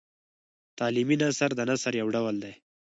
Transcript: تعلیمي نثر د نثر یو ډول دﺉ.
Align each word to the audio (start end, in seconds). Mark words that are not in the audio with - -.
تعلیمي 0.79 1.15
نثر 1.23 1.49
د 1.55 1.61
نثر 1.69 1.93
یو 2.01 2.07
ډول 2.15 2.35
دﺉ. 2.43 2.53